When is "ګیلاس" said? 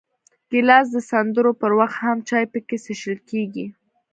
0.51-0.87